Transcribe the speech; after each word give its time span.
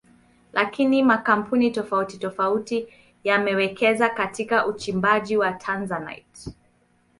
Lakini 0.53 1.03
makampuni 1.03 1.71
tofauti 1.71 2.17
tofauti 2.17 2.87
yamewekeza 3.23 4.09
katika 4.09 4.67
uchimbaji 4.67 5.37
wa 5.37 5.53
Tanzanite 5.53 6.51